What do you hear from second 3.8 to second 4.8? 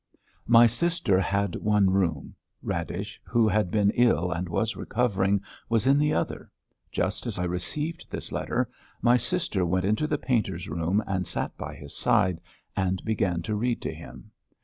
ill and was